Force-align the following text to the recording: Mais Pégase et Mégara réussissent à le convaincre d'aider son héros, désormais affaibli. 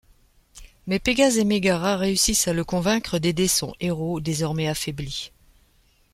Mais 0.87 0.97
Pégase 0.97 1.37
et 1.37 1.43
Mégara 1.45 1.95
réussissent 1.95 2.47
à 2.47 2.53
le 2.53 2.63
convaincre 2.63 3.19
d'aider 3.19 3.47
son 3.47 3.75
héros, 3.79 4.19
désormais 4.19 4.67
affaibli. 4.67 5.31